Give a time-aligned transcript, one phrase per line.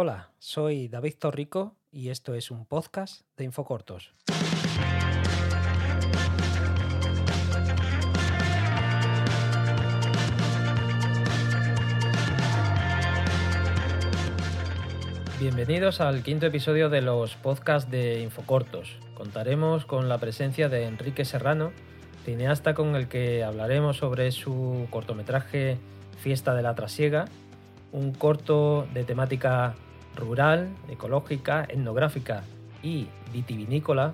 [0.00, 4.14] Hola, soy David Torrico y esto es un podcast de Infocortos.
[15.40, 19.00] Bienvenidos al quinto episodio de los podcasts de Infocortos.
[19.14, 21.72] Contaremos con la presencia de Enrique Serrano,
[22.24, 25.76] cineasta con el que hablaremos sobre su cortometraje
[26.22, 27.24] Fiesta de la Trasiega,
[27.90, 29.74] un corto de temática
[30.18, 32.42] rural, ecológica, etnográfica
[32.82, 34.12] y vitivinícola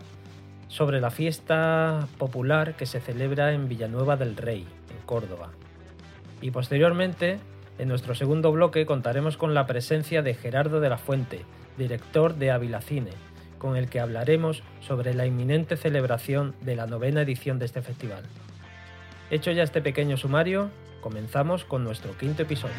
[0.69, 5.51] sobre la fiesta popular que se celebra en Villanueva del Rey, en Córdoba.
[6.41, 7.39] Y posteriormente,
[7.79, 11.43] en nuestro segundo bloque, contaremos con la presencia de Gerardo de la Fuente,
[11.79, 13.13] director de Avilacine,
[13.59, 18.23] con el que hablaremos sobre la inminente celebración de la novena edición de este festival.
[19.31, 22.75] Hecho ya este pequeño sumario, comenzamos con nuestro quinto episodio.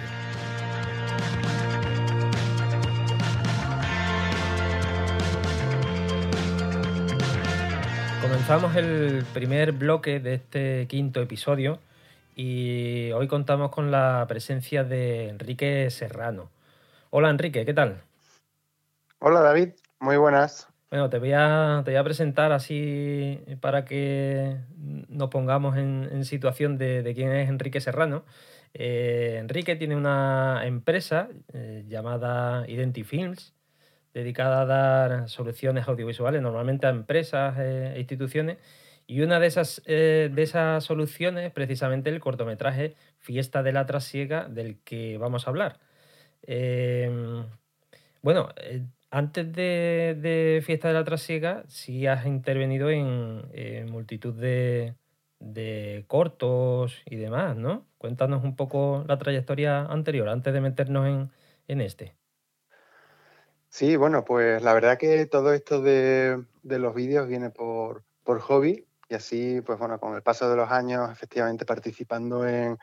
[8.36, 11.80] Comenzamos el primer bloque de este quinto episodio
[12.36, 16.52] y hoy contamos con la presencia de Enrique Serrano.
[17.12, 18.02] Hola Enrique, ¿qué tal?
[19.20, 19.70] Hola David,
[20.02, 20.68] muy buenas.
[20.90, 24.58] Bueno, te voy a, te voy a presentar así para que
[25.08, 28.26] nos pongamos en, situación de, quién es Enrique Serrano.
[28.74, 33.55] Eh, Enrique tiene una empresa eh, llamada Identifilms
[34.16, 38.58] dedicada a dar soluciones audiovisuales normalmente a empresas e instituciones.
[39.08, 43.86] Y una de esas, eh, de esas soluciones es precisamente el cortometraje Fiesta de la
[43.86, 45.80] Trasiega del que vamos a hablar.
[46.43, 47.46] Em,
[48.21, 54.96] bueno, eh, antes de, Fiesta de la Trasiega sí has intervenido en, multitud de,
[56.08, 57.86] cortos y demás, ¿no?
[57.98, 61.32] Cuéntanos un poco la trayectoria anterior, antes de meternos en,
[61.68, 62.16] en este.
[63.77, 69.16] Sí, bueno, pues la verdad que todo esto de, los vídeos viene por, hobby y
[69.16, 72.78] así, pues bueno, con el paso de los años, efectivamente participando en,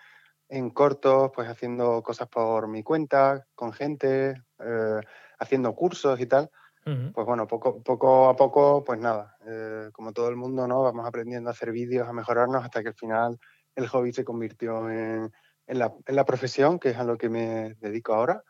[0.74, 5.00] cortos, pues haciendo cosas por mi cuenta, con gente, eh,
[5.38, 6.50] haciendo cursos y tal.
[6.84, 10.82] Pues bueno, poco, poco a poco, pues nada, eh, como todo el mundo, ¿no?
[10.82, 13.38] Vamos aprendiendo a hacer vídeos, a mejorarnos hasta que al final
[13.76, 15.32] el hobby se convirtió en,
[15.68, 18.44] la, en la profesión, que es a lo que me dedico ahora.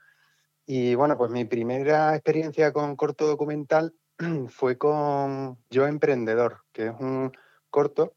[0.66, 3.94] Y bueno, pues mi primera experiencia con corto documental
[4.48, 7.32] fue con Yo Emprendedor, que es un
[7.70, 8.14] corto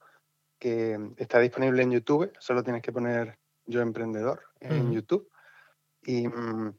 [0.60, 5.30] que está disponible en YouTube, solo tienes que poner Yo Emprendedor en YouTube.
[6.04, 6.74] Y, mm,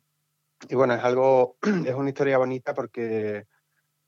[0.69, 1.57] y, bueno, es algo,
[1.87, 3.47] es una historia bonita porque,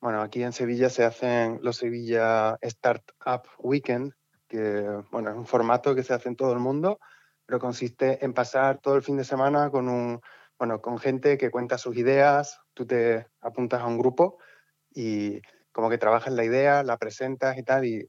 [0.00, 4.14] bueno, aquí en Sevilla se hacen los Sevilla Startup Weekend,
[4.46, 6.98] que, bueno, es un formato que se hace en todo el mundo,
[7.46, 10.20] pero consiste en pasar todo el fin de semana con un
[10.58, 14.38] bueno, con gente que cuenta sus ideas, tú te apuntas a un grupo
[14.90, 15.40] y
[15.72, 18.08] como que trabajas la idea, la presentas y tal, y,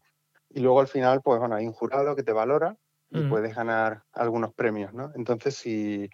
[0.55, 2.75] luego al final, pues bueno, hay un jurado que te valora
[3.11, 5.11] y puedes ganar algunos premios, ¿no?
[5.15, 6.09] Entonces, si,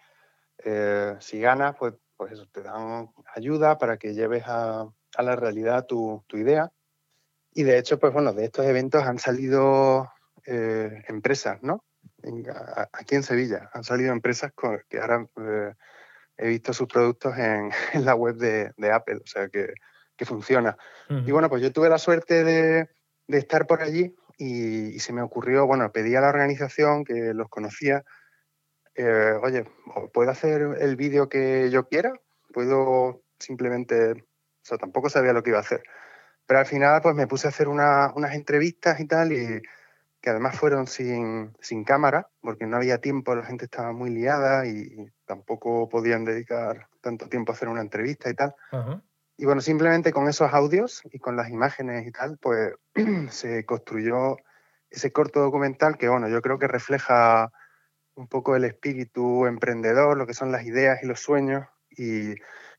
[0.60, 5.86] eh, si ganas, pues, pues eso, te dan ayuda para que lleves a, la realidad
[5.86, 6.72] tu, idea.
[7.54, 10.10] Y de hecho, pues bueno, de estos eventos han salido
[10.46, 11.84] eh, empresas, ¿no?
[12.94, 14.52] aquí en Sevilla han salido empresas
[14.90, 15.74] que ahora eh,
[16.38, 17.70] he visto sus productos en,
[18.06, 19.74] la web de, Apple, o sea que,
[20.26, 20.78] funciona.
[21.10, 22.90] Y bueno, pues yo tuve la suerte de,
[23.28, 28.04] estar por allí y, se me ocurrió, bueno, pedí a la organización que los conocía,
[28.96, 29.66] eh, oye,
[30.14, 32.14] ¿puedo hacer el vídeo que yo quiera?
[32.54, 34.16] ¿Puedo simplemente, o
[34.62, 35.84] sea, tampoco sabía lo que iba a hacer.
[36.46, 39.62] Pero al final, pues me puse a hacer unas entrevistas y tal, y
[40.26, 44.66] que además fueron sin, sin cámara, porque no había tiempo, la gente estaba muy liada
[44.66, 48.56] y, tampoco podían dedicar tanto tiempo a hacer una entrevista y tal.
[49.38, 52.74] Y bueno, simplemente con esos audios y con las imágenes y tal, pues
[53.30, 54.38] se construyó
[54.90, 57.52] ese corto documental que, bueno, yo creo que refleja
[58.16, 61.68] un poco el espíritu emprendedor, lo que son las ideas y los sueños.
[61.92, 62.34] Y,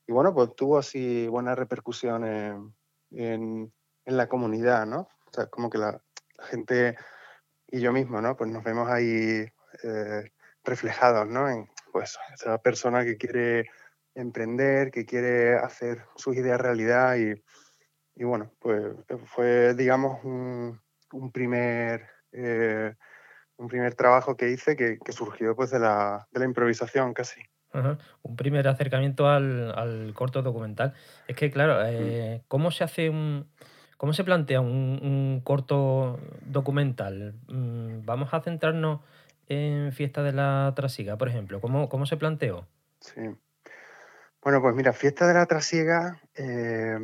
[0.08, 2.74] bueno, pues tuvo así buena repercusión en,
[3.12, 3.72] en,
[4.04, 5.08] la comunidad, ¿no?
[5.26, 6.00] O sea, como que la,
[6.50, 6.96] gente
[7.68, 8.36] y yo mismo, ¿no?
[8.36, 9.46] Pues nos vemos ahí
[9.82, 10.30] eh,
[10.64, 11.48] reflejados, ¿no?
[11.48, 13.70] En, pues esa persona que quiere
[14.14, 18.94] emprender, que quiere hacer sus ideas realidad y, bueno, pues
[19.26, 20.80] fue, digamos, un,
[21.32, 22.94] primer, eh,
[23.56, 27.40] un primer trabajo que hice que, surgió pues de la, improvisación casi.
[28.22, 30.94] Un primer acercamiento al, corto documental.
[31.28, 31.86] Es que, claro, mm.
[31.86, 33.50] eh, ¿cómo se hace un...
[33.96, 37.34] ¿Cómo se plantea un corto documental?
[37.48, 39.00] Mm, vamos a centrarnos
[39.48, 41.60] en Fiesta de la Trasiga, por ejemplo?
[41.60, 42.66] ¿Cómo, cómo se planteó?
[43.00, 43.20] Sí.
[44.42, 46.98] Bueno, pues mira, Fiesta de la Trasiega eh,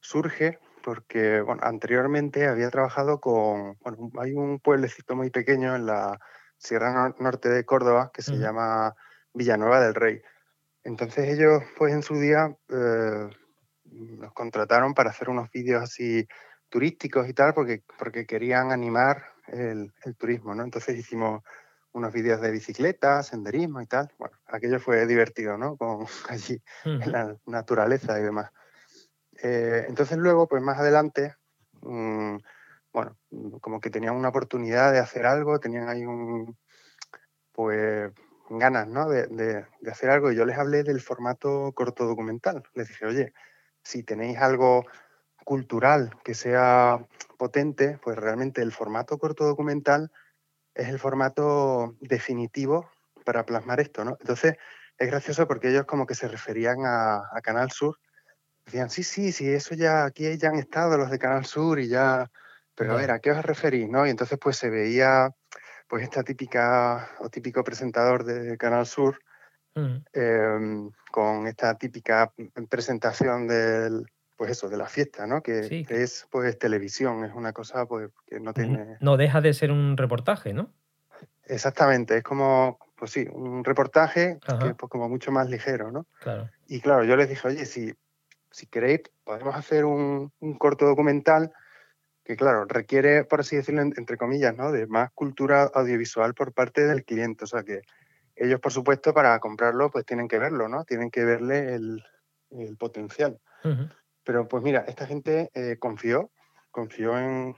[0.00, 6.20] surge porque, bueno, anteriormente había trabajado con, bueno, hay un pueblecito muy pequeño en la
[6.58, 8.94] Sierra Norte de Córdoba que se llama
[9.32, 10.20] Villanueva del Rey.
[10.82, 13.30] Entonces ellos, pues en su día, eh,
[14.34, 16.28] contrataron para hacer unos vídeos así
[16.68, 20.64] turísticos y tal, porque, porque querían animar el, el turismo, ¿no?
[20.64, 21.42] Entonces hicimos
[21.92, 24.12] unos vídeos de bicicleta, senderismo y tal.
[24.18, 25.76] Bueno, aquello fue divertido, ¿no?
[25.76, 28.50] Con allí en la naturaleza y demás.
[29.42, 31.36] Eh, entonces luego, pues más adelante,
[31.82, 32.36] mm,
[32.92, 33.16] bueno,
[33.60, 36.56] como que tenían una oportunidad de hacer algo, tenían ahí un,
[37.52, 38.12] pues,
[38.50, 39.08] ganas, ¿no?
[39.08, 42.62] De, de, de hacer algo y yo les hablé del formato corto documental.
[42.74, 43.32] Les dije, oye,
[43.84, 44.84] si tenéis algo
[45.44, 47.06] cultural que sea
[47.38, 50.10] potente, pues realmente el formato corto documental
[50.74, 52.90] es el formato definitivo
[53.24, 54.16] para plasmar esto, ¿no?
[54.20, 54.56] Entonces,
[54.98, 57.98] es gracioso porque ellos como que se referían a, Canal Sur.
[58.64, 61.88] Decían, sí, sí, sí, eso ya, aquí ya han estado los de Canal Sur y
[61.88, 62.30] ya,
[62.74, 64.06] pero a ver, ¿a qué os referís, no?
[64.06, 65.30] Y entonces pues se veía
[65.86, 69.20] pues esta típica o típico presentador de Canal Sur
[69.74, 69.96] mm.
[70.12, 72.32] em, con esta típica
[72.68, 74.06] presentación del,
[74.36, 75.42] pues eso, de la fiesta, ¿no?
[75.42, 78.96] Que, es pues televisión, es una cosa pues que no tiene...
[79.00, 80.70] No deja de ser un reportaje, ¿no?
[81.46, 86.06] Exactamente, es como, pues sí, un reportaje que es pues, como mucho más ligero, ¿no?
[86.20, 86.48] Claro.
[86.66, 87.92] Y claro, yo les dije, oye, si,
[88.50, 91.52] si queréis, podemos hacer un, corto documental
[92.24, 94.72] que, claro, requiere, por así decirlo, entre comillas, ¿no?
[94.72, 97.44] De más cultura audiovisual por parte del cliente.
[97.44, 97.82] O sea que
[98.36, 100.84] ellos, por supuesto, para comprarlo, pues tienen que verlo, ¿no?
[100.84, 102.02] Tienen que verle el,
[102.78, 103.40] potencial.
[104.24, 106.30] Pero pues mira, esta gente eh, confió,
[106.70, 107.56] confió en...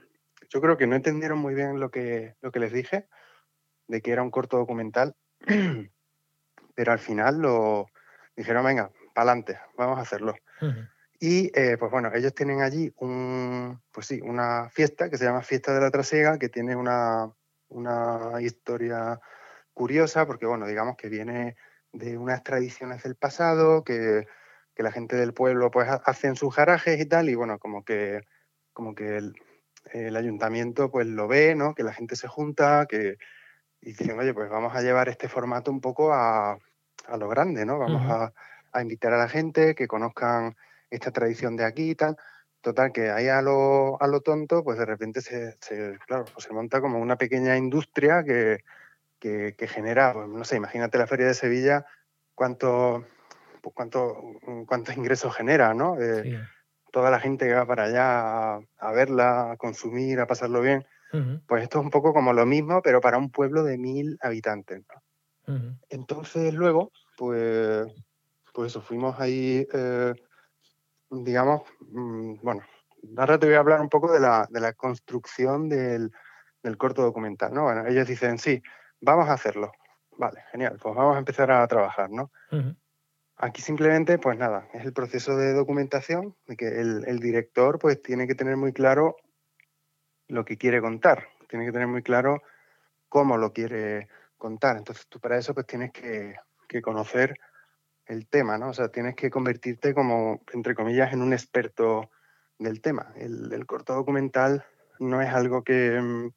[0.49, 3.07] Yo creo que no entendieron muy bien lo que, lo que les dije,
[3.87, 5.15] de que era un corto documental,
[6.75, 7.87] pero al final lo
[8.35, 10.35] dijeron, venga, para adelante, vamos a hacerlo.
[11.19, 15.41] Y eh, pues bueno, ellos tienen allí un, pues sí, una fiesta que se llama
[15.41, 17.31] Fiesta de la Trasega, que tiene una,
[17.69, 19.19] una historia
[19.77, 21.55] curiosa, porque bueno, digamos que viene
[21.93, 24.25] de unas tradiciones del pasado, que
[24.77, 28.21] que la gente del pueblo pues hacen sus garajes y tal, y bueno, como que,
[28.73, 31.73] como que el, ayuntamiento pues lo ve, ¿no?
[31.73, 33.17] Que la gente se junta, que
[33.81, 36.59] y dicen, oye, pues vamos a llevar este formato un poco a,
[37.07, 37.79] a lo grande, ¿no?
[37.79, 38.33] Vamos a,
[38.71, 40.55] a, invitar a la gente que conozcan
[40.91, 42.15] esta tradición de aquí y tal.
[42.61, 46.45] Total, que ahí a lo, a lo tonto, pues de repente se, se claro, pues
[46.45, 48.59] se monta como una pequeña industria que,
[49.19, 51.85] que, que genera, pues no sé, imagínate la Feria de Sevilla,
[52.35, 53.05] cuánto,
[53.73, 54.15] cuánto,
[54.45, 55.99] mm, cuántos ingresos genera, ¿no?
[55.99, 56.39] Eh,
[56.91, 60.85] toda la gente que va para allá a, verla, a consumir, a pasarlo bien.
[61.47, 64.83] Pues esto es un poco como lo mismo, pero para un pueblo de mil habitantes.
[65.89, 67.87] Entonces luego, pues,
[68.53, 70.13] pues eso, fuimos ahí, eh,
[71.09, 72.61] digamos, mm, bueno,
[73.15, 76.11] ahora te voy a hablar un poco de la, de la construcción del,
[76.61, 77.63] del, corto documental, ¿no?
[77.63, 78.61] Bueno, ellos dicen, sí,
[79.01, 79.71] vamos a hacerlo.
[80.17, 82.31] Vale, genial, pues vamos a empezar a trabajar, ¿no?
[83.39, 88.25] Aquí simplemente, pues nada, es el proceso de documentación, de que el, director pues tiene
[88.25, 89.15] que tener muy claro
[90.27, 92.41] lo que quiere contar, tiene que tener muy claro
[93.09, 94.07] cómo lo quiere
[94.37, 94.77] contar.
[94.77, 96.35] Entonces tú para eso pues tienes que,
[96.81, 97.39] conocer
[98.07, 98.69] el tema, ¿no?
[98.69, 102.09] O sea, tienes que convertirte como, entre comillas, en un experto
[102.57, 103.13] del tema.
[103.15, 104.65] El, corto documental
[104.99, 106.29] no es algo que, mm,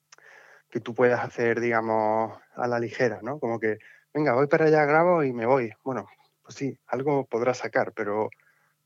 [0.70, 3.38] que tú puedas hacer, digamos, a la ligera, ¿no?
[3.38, 3.78] Como que,
[4.14, 5.72] venga, voy para allá, grabo y me voy.
[5.84, 6.06] Bueno,
[6.42, 8.30] pues sí, algo podrá sacar, pero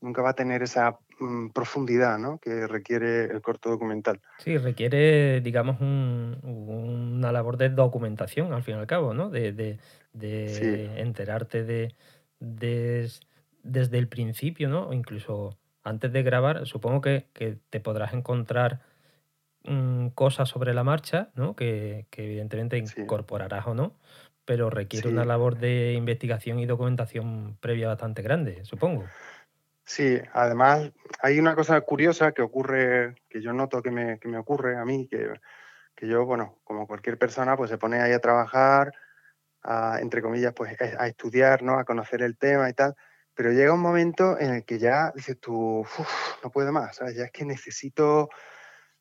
[0.01, 2.37] nunca va a tener esa mm, profundidad ¿no?
[2.37, 4.21] que requiere el corto documental.
[4.39, 9.29] Sí, requiere, digamos, una labor de documentación, al fin y al cabo, ¿no?
[9.29, 9.79] De,
[10.97, 11.95] enterarte de,
[12.39, 14.89] desde el principio, ¿no?
[14.89, 17.27] O incluso antes de grabar, supongo que,
[17.69, 18.81] te podrás encontrar
[19.67, 21.55] mm, cosas sobre la marcha, ¿no?
[21.55, 23.95] Que, evidentemente incorporarás o no,
[24.45, 29.05] pero requiere una labor de investigación y documentación previa bastante grande, supongo.
[29.83, 30.91] Sí, además
[31.21, 34.85] hay una cosa curiosa que ocurre, que yo noto que me, que me ocurre a
[34.85, 35.39] mí, que,
[35.95, 38.91] que, yo, bueno, como cualquier persona, pues se pone ahí a trabajar,
[39.61, 41.77] a, entre comillas, pues a estudiar, ¿no?
[41.77, 42.95] A conocer el tema y tal,
[43.35, 45.85] pero llega un momento en el que ya dices tú,
[46.43, 48.29] no puedo más, ya es que necesito,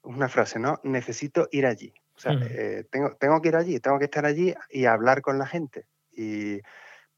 [0.04, 0.80] una frase, ¿no?
[0.82, 1.92] Necesito ir allí.
[2.16, 5.38] O sea, eh, tengo, tengo que ir allí, tengo que estar allí y hablar con
[5.38, 5.86] la gente.
[6.12, 6.60] Y,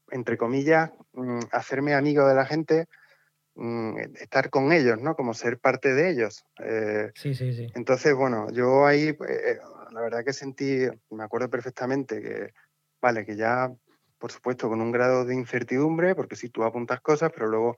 [0.09, 2.87] entre comillas, mm, hacerme amigo de la gente,
[3.55, 5.15] mm, estar con ellos, ¿no?
[5.15, 6.45] Como ser parte de ellos.
[6.63, 7.67] Eh, sí, sí, sí.
[7.75, 9.59] Entonces, bueno, yo ahí, eh,
[9.91, 12.53] la verdad que sentí, me acuerdo perfectamente que,
[12.99, 13.71] vale, que ya
[14.17, 17.77] por supuesto, con un grado de incertidumbre, porque si tú apuntas cosas, pero luego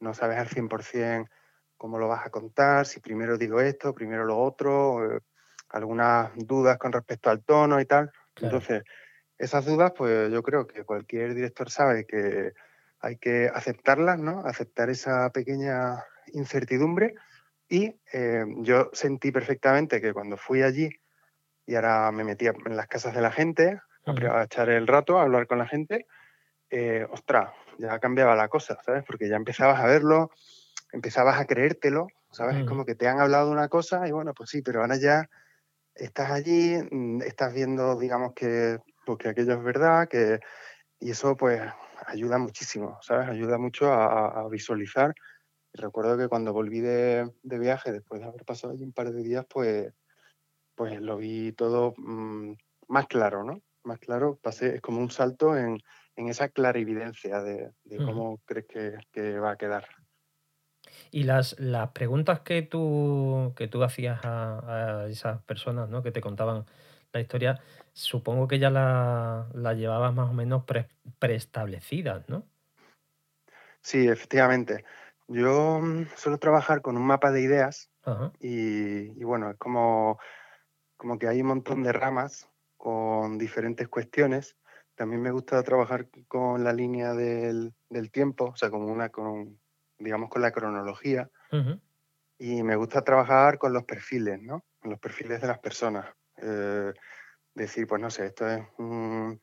[0.00, 1.28] no sabes al 100%
[1.78, 5.20] cómo lo vas a contar, si primero digo esto, primero lo otro, eh,
[5.70, 8.10] algunas dudas con respecto al tono y tal.
[8.40, 8.82] Entonces,
[9.38, 12.52] esas dudas, pues yo creo que cualquier director sabe que
[13.00, 14.40] hay que aceptarlas, ¿no?
[14.40, 17.14] Aceptar esa pequeña incertidumbre.
[17.68, 20.90] Y eh, yo sentí perfectamente que cuando fui allí
[21.66, 25.22] y ahora me metía en las casas de la gente, a echar el rato, a
[25.22, 26.06] hablar con la gente,
[26.70, 29.04] eh, ostras, ya cambiaba la cosa, ¿sabes?
[29.06, 30.30] Porque ya empezabas a verlo,
[30.92, 32.56] empezabas a creértelo, ¿sabes?
[32.56, 34.96] Es como que te han hablado de una cosa y bueno, pues sí, pero ahora
[34.96, 35.28] ya
[35.94, 40.40] estás allí, mm, estás viendo, digamos, que, pues, que aquello es verdad, que,
[41.00, 41.60] y eso pues
[42.06, 43.28] ayuda muchísimo, ¿sabes?
[43.28, 45.14] Ayuda mucho a, visualizar.
[45.74, 49.46] recuerdo que cuando volví de, viaje, después de haber pasado allí un par de días,
[49.48, 49.92] pues,
[50.74, 52.52] pues lo vi todo mm,
[52.88, 53.60] más claro, ¿no?
[53.84, 55.78] Más claro, pasé, es como un salto en,
[56.16, 58.66] esa clarividencia de, cómo crees
[59.12, 59.86] que va a quedar.
[61.10, 66.02] Y las, las preguntas que tú, que tú hacías a, esas personas ¿no?
[66.02, 66.64] que te contaban
[67.12, 67.60] la historia,
[67.92, 70.64] supongo que ya las la llevabas más o menos
[71.18, 72.44] preestablecidas, ¿no?
[73.80, 74.84] Sí, efectivamente.
[75.28, 77.90] Yo mm, suelo trabajar con un mapa de ideas
[78.40, 80.18] y, bueno, es como,
[80.96, 84.56] como que hay un montón de ramas con diferentes cuestiones.
[84.94, 89.58] También me gusta trabajar con la línea del, del tiempo, o sea, como una con,
[89.98, 91.28] digamos, con la cronología.
[92.38, 94.64] Y me gusta trabajar con los perfiles, ¿no?
[94.78, 96.06] Con los perfiles de las personas.
[96.36, 96.92] Eh,
[97.54, 99.40] decir, pues no sé, esto es un...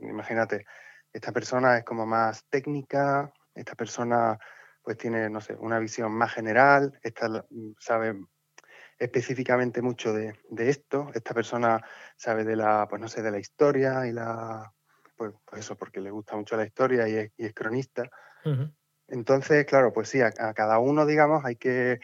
[0.00, 0.64] Imagínate,
[1.12, 4.38] esta persona es como más técnica, esta persona
[4.82, 7.46] pues tiene, no sé, una visión más general, esta
[7.78, 8.16] sabe
[8.98, 11.80] específicamente mucho de, esto, esta persona
[12.16, 14.72] sabe de la, pues no sé, de la historia y la,
[15.16, 18.04] pues, pues eso, porque le gusta mucho la historia y es, cronista.
[19.08, 22.00] Entonces, claro, pues sí, a, cada uno, digamos, hay que,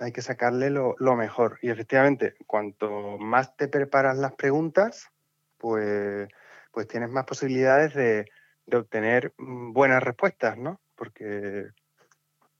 [0.00, 1.58] hay que sacarle lo, mejor.
[1.62, 5.10] Y efectivamente, cuanto más te preparas las preguntas,
[5.58, 6.28] pues,
[6.72, 8.26] pues tienes más posibilidades de,
[8.72, 10.80] obtener mm, buenas respuestas, ¿no?
[10.94, 11.68] Porque,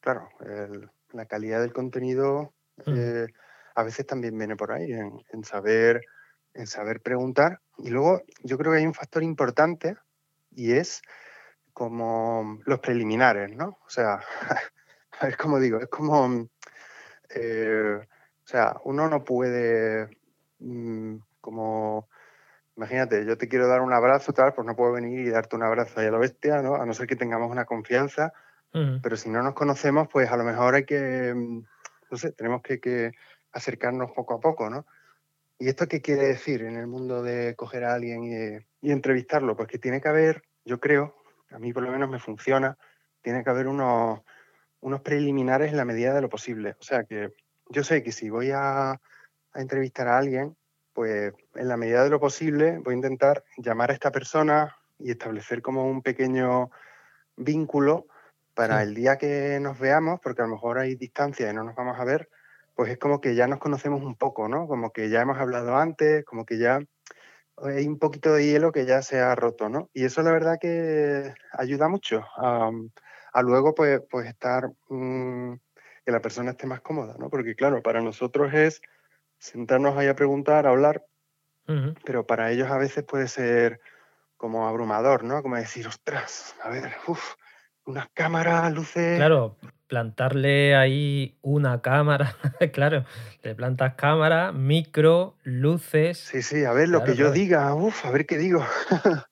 [0.01, 0.29] claro,
[1.13, 2.53] la calidad del contenido
[2.87, 2.95] mm.
[2.97, 3.27] eh,
[3.75, 6.03] a veces también viene por ahí, en, saber,
[6.55, 7.61] en saber preguntar.
[7.79, 9.97] Y luego yo creo que hay un factor importante
[10.51, 11.03] y es
[11.75, 13.79] como los preliminares, ¿no?
[13.85, 14.21] O sea,
[15.21, 16.49] a ver cómo digo, es como,
[17.35, 20.09] eh, o sea, uno no puede,
[20.61, 22.09] mm, como,
[22.77, 25.65] imagínate, yo te quiero dar un abrazo, tal, pues no puedo venir y darte un
[25.65, 26.77] abrazo a la bestia, ¿no?
[26.77, 28.33] A no ser que tengamos una confianza,
[29.03, 31.65] pero si no nos conocemos, pues a lo mejor hay que, mm,
[32.11, 33.13] no sé, tenemos que, que
[33.53, 34.87] acercarnos poco a poco, ¿no?
[35.59, 39.57] ¿Y esto qué quiere decir en el mundo de coger a alguien y, y entrevistarlo?
[39.57, 41.15] Pues que tiene que haber, yo creo,
[41.55, 42.77] a mí por lo menos me funciona,
[43.23, 44.21] tiene que haber unos,
[44.81, 46.77] unos preliminares en la medida de lo posible.
[46.81, 47.33] O sea que
[47.71, 49.01] yo sé que si voy a,
[49.55, 50.57] entrevistar a alguien,
[50.93, 55.13] pues en la medida de lo posible voy a intentar llamar a esta persona y
[55.13, 56.71] establecer como un pequeño
[57.37, 58.07] vínculo
[58.55, 61.77] para el día que nos veamos, porque a lo mejor hay distancia y no nos
[61.77, 62.29] vamos a ver,
[62.75, 64.67] pues es como que ya nos conocemos un poco, ¿no?
[64.67, 66.81] Como que ya hemos hablado antes, como que ya
[67.57, 69.91] hay un poquito de hielo que ya se ha roto, ¿no?
[69.93, 72.71] Y eso la verdad que ayuda mucho a,
[73.43, 75.55] luego pues, pues estar, mm,
[76.05, 77.31] que la persona esté más cómoda, ¿no?
[77.31, 78.81] Porque claro, para nosotros es
[79.39, 81.05] sentarnos ahí a preguntar, a hablar,
[82.05, 83.81] pero para ellos a veces puede ser
[84.37, 85.43] como abrumador, ¿no?
[85.43, 87.35] Como decir, ostras, a ver, uff,
[87.87, 89.17] unas cámaras, luces.
[89.17, 89.57] Claro,
[89.95, 92.35] plantarle ahí una cámara,
[92.73, 93.05] claro,
[93.45, 96.19] le plantas cámara, micro, luces.
[96.19, 98.65] Sí, sí, a ver lo que yo diga, uff, a ver qué digo.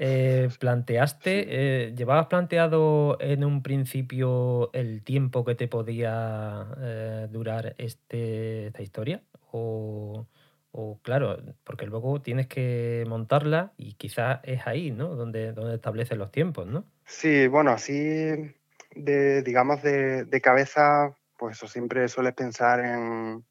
[0.00, 7.74] Eh, planteaste, eh, ¿llevabas planteado en un principio el tiempo que te podía eh, durar
[7.78, 9.24] este, esta historia?
[9.50, 10.28] O,
[10.70, 15.16] o, claro, porque luego tienes que montarla y quizás es ahí, ¿no?
[15.16, 16.84] Donde, donde estableces los tiempos, ¿no?
[17.04, 18.54] Sí, bueno, así
[18.98, 23.44] de, digamos, de, cabeza, pues eso siempre sueles pensar en,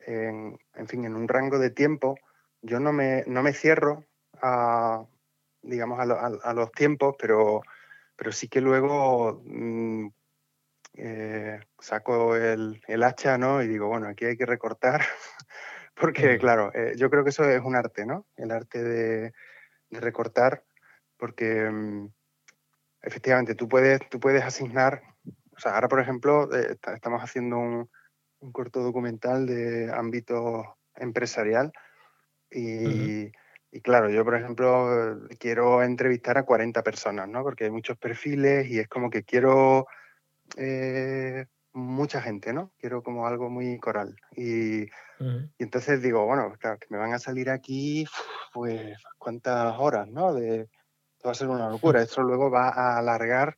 [0.00, 2.18] en, fin, en un rango de tiempo.
[2.62, 4.04] Yo no me, no me cierro
[4.42, 5.04] a,
[5.62, 7.62] digamos, a, los tiempos, pero,
[8.16, 10.08] pero sí que luego mm,
[10.94, 13.62] eh, saco el, hacha, ¿no?
[13.62, 15.02] Y digo, bueno, aquí hay que recortar,
[15.94, 18.26] porque claro, eh, yo creo que eso es un arte, ¿no?
[18.36, 19.32] El arte de,
[19.90, 20.64] de recortar,
[21.16, 22.08] porque mm,
[23.02, 25.02] efectivamente, tú puedes, tú puedes asignar,
[25.56, 27.88] o sea, ahora por ejemplo eh, estamos haciendo un,
[28.52, 31.72] corto documental de ámbito empresarial
[32.50, 33.32] y,
[33.72, 37.42] y claro, yo por ejemplo quiero entrevistar a 40 personas, ¿no?
[37.42, 39.86] Porque hay muchos perfiles y es como que quiero
[40.56, 42.72] eh, mucha gente, ¿no?
[42.78, 44.16] Quiero como algo muy coral.
[44.36, 44.86] Y,
[45.58, 48.06] entonces digo, bueno, claro, que me van a salir aquí,
[48.52, 50.32] pues, cuántas horas, ¿no?
[50.32, 50.68] De,
[51.26, 52.02] va a ser una locura.
[52.02, 53.56] Esto luego va a alargar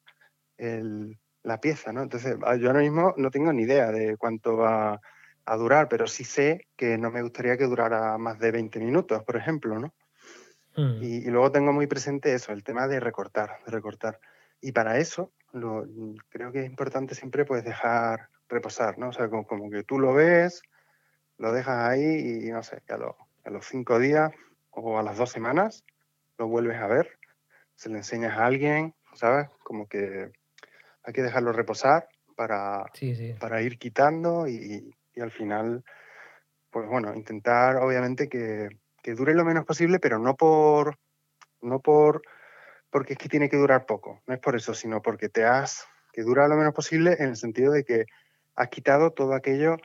[1.42, 2.02] la pieza, ¿no?
[2.02, 5.00] Entonces, ah, yo ahora mismo no tengo ni idea de cuánto va
[5.46, 9.24] a durar, pero sí sé que no me gustaría que durara más de 20 minutos,
[9.24, 9.94] por ejemplo, ¿no?
[10.76, 11.02] Mm.
[11.02, 14.20] Y, luego tengo muy presente eso, el tema de recortar, de recortar.
[14.60, 15.86] Y para eso, lo,
[16.28, 19.08] creo que es importante siempre pues dejar reposar, ¿no?
[19.08, 20.62] O sea, como, que tú lo ves,
[21.38, 22.94] lo dejas ahí y no sé, a,
[23.48, 24.30] a los cinco días
[24.70, 25.84] o a las dos semanas
[26.38, 27.18] lo vuelves a ver,
[27.80, 29.48] se lo enseñas a alguien, ¿sabes?
[29.64, 30.30] Como que
[31.02, 32.06] hay que dejarlo reposar
[32.36, 32.84] para,
[33.38, 35.82] para ir quitando y, y, al final,
[36.70, 38.68] pues bueno, intentar obviamente que,
[39.02, 40.98] que, dure lo menos posible, pero no por,
[41.62, 42.20] no por,
[42.90, 45.86] porque es que tiene que durar poco, no es por eso, sino porque te has,
[46.12, 48.04] que dura lo menos posible en el sentido de que
[48.56, 49.78] has quitado todo aquello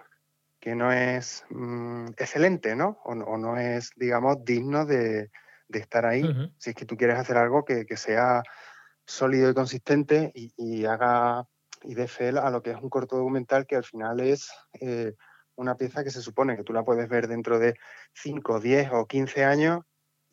[0.59, 2.99] que no es mm, excelente, ¿no?
[3.05, 5.29] O, no es, digamos, digno de,
[5.67, 6.23] de estar ahí.
[6.57, 8.43] Si es que tú quieres hacer algo que, que sea
[9.05, 11.47] sólido y consistente y, haga
[11.83, 15.13] y dé fe a lo que es un corto documental que al final es eh,
[15.55, 17.75] una pieza que se supone que tú la puedes ver dentro de
[18.13, 19.81] 5, 10 o 15 años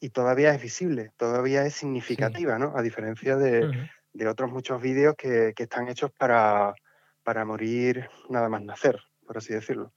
[0.00, 2.72] y todavía es visible, todavía es significativa, ¿no?
[2.76, 6.74] A diferencia de, de otros muchos vídeos que, que, están hechos para,
[7.22, 9.92] para morir nada más nacer, por así decirlo.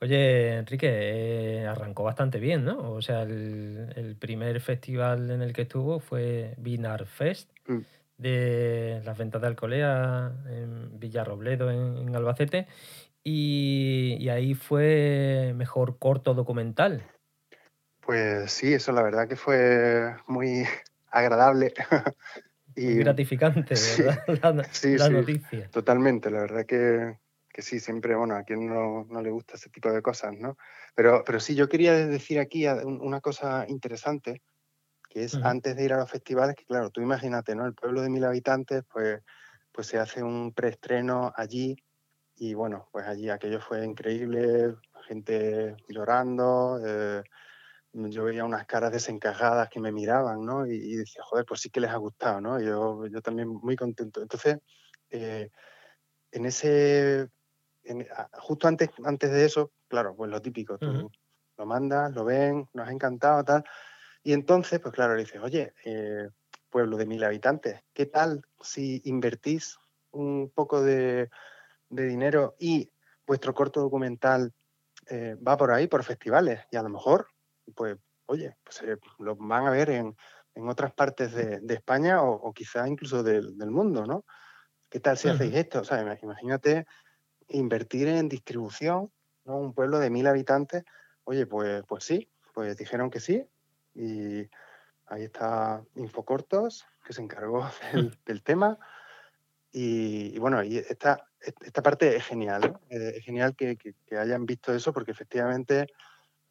[0.00, 2.92] Oye, Enrique, eh, arrancó bastante bien, ¿no?
[2.92, 7.78] O sea, el, primer festival en el que estuvo fue Vinar Fest mm.
[8.18, 12.66] de las ventas de Alcolea en Villarrobledo, en, en Albacete,
[13.26, 17.02] y, ahí fue mejor corto documental.
[18.00, 20.64] Pues sí, eso la verdad que fue muy
[21.10, 21.72] agradable.
[22.76, 23.74] y gratificante,
[24.26, 24.54] ¿verdad?
[24.54, 25.70] la, sí, noticia.
[25.70, 27.16] Totalmente, la verdad que,
[27.54, 30.58] que sí, siempre, bueno, a quien no, no, le gusta ese tipo de cosas, ¿no?
[30.96, 34.42] Pero, pero sí, yo quería decir aquí una cosa interesante,
[35.08, 37.64] que es antes de ir a los festivales, que claro, tú imagínate, ¿no?
[37.64, 39.20] El pueblo de mil habitantes, pues,
[39.70, 41.76] pues se hace un preestreno allí
[42.34, 44.74] y bueno, pues allí aquello fue increíble,
[45.06, 47.22] gente llorando, eh,
[47.92, 50.66] yo veía unas caras desencajadas que me miraban, ¿no?
[50.66, 52.60] Y, decía, joder, pues sí que les ha gustado, ¿no?
[52.60, 54.22] yo, yo también muy contento.
[54.22, 54.58] Entonces,
[55.10, 55.50] eh,
[56.32, 57.28] en ese
[58.38, 61.10] justo antes, antes de eso, claro, pues lo típico, tú
[61.56, 63.64] lo mandas, lo ven, nos ha encantado, tal.
[64.22, 66.28] Y entonces, pues claro, le dices, oye, eh,
[66.70, 69.78] pueblo de mil habitantes, ¿qué tal si invertís
[70.10, 71.30] un poco de,
[71.88, 72.90] dinero y
[73.26, 74.52] vuestro corto documental
[75.08, 76.60] eh, va por ahí, por festivales?
[76.70, 77.28] Y a lo mejor,
[77.74, 80.16] pues, oye, pues eh, lo van a ver en,
[80.66, 84.24] otras partes de, España o, quizá incluso del, mundo, ¿no?
[84.88, 85.80] ¿Qué tal si hacéis esto?
[85.80, 86.86] O sea, imagínate
[87.48, 89.10] invertir en distribución,
[89.44, 89.56] ¿no?
[89.58, 90.84] Un pueblo de mil habitantes,
[91.24, 93.46] oye, pues, pues sí, pues dijeron que sí.
[93.94, 94.48] Y
[95.06, 97.68] ahí está Infocortos, que se encargó
[98.26, 98.78] del, tema.
[99.72, 103.76] Y, bueno, y esta, esta parte es genial, eh, es genial que,
[104.16, 105.88] hayan visto eso porque efectivamente,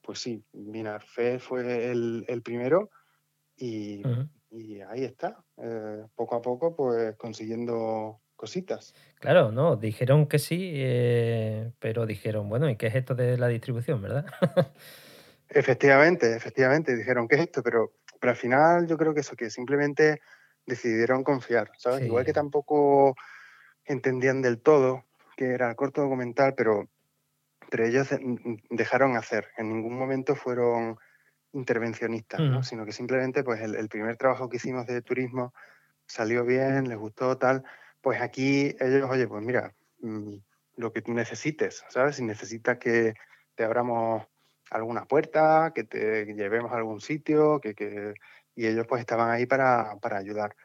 [0.02, 2.90] pues sí, Minarfe fue el, primero
[3.56, 4.04] y,
[4.90, 8.94] ahí está, eh, poco a poco pues consiguiendo cositas.
[9.20, 13.48] Claro, no, dijeron que sí, eh, pero dijeron, bueno, ¿y qué es esto de la
[13.48, 14.26] distribución, verdad?
[15.50, 17.64] efectivamente, efectivamente, dijeron, ¿qué es esto?
[17.64, 20.22] Pero, pero al final yo creo que eso, que simplemente
[20.66, 22.06] decidieron confiar, ¿sabes?
[22.06, 23.16] Igual que tampoco
[23.86, 26.88] entendían del todo que era corto documental, pero,
[27.70, 28.10] pero ellos
[28.70, 30.98] dejaron hacer, en ningún momento fueron
[31.54, 32.60] intervencionistas, ¿no?
[32.60, 32.64] Mm.
[32.64, 35.54] sino que simplemente pues el, el primer trabajo que hicimos de turismo
[36.08, 37.64] salió bien, les gustó tal,
[38.04, 40.36] pues aquí ellos, oye, pues mira, mm,
[40.76, 42.18] lo que tú necesites, ¿sabes?
[42.18, 43.14] Si necesitas que
[43.56, 44.28] te abramos
[44.70, 48.14] alguna puerta, que te llevemos a algún sitio, que,
[48.56, 50.56] y ellos pues estaban ahí para, ayudar.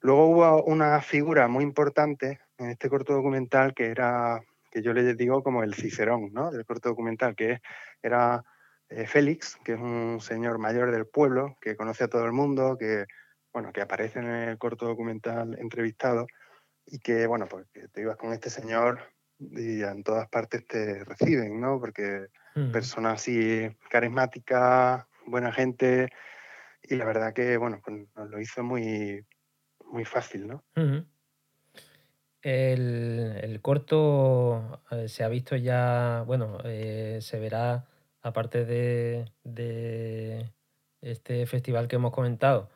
[0.00, 5.16] Luego hubo una figura muy importante en este corto documental que era, que yo les
[5.16, 6.50] digo como el Cicerón, ¿no?
[6.50, 7.60] Del corto documental, que
[8.02, 8.42] era
[8.88, 12.76] eh, Félix, que es un señor mayor del pueblo, que conoce a todo el mundo,
[12.76, 13.06] que,
[13.52, 16.26] bueno, que aparece en el corto documental entrevistado
[16.90, 19.00] y que, bueno, pues te ibas con este señor
[19.38, 21.78] y en todas partes te reciben, ¿no?
[21.78, 22.72] Porque mm.
[22.72, 26.10] persona así carismática, buena gente,
[26.82, 29.24] y la verdad que, bueno, pues nos lo hizo muy,
[29.84, 30.64] muy fácil, ¿no?
[32.42, 37.86] el, corto eh, se ha visto ya, bueno, eh, se verá,
[38.22, 40.50] aparte de, de,
[41.02, 42.70] este festival que hemos comentado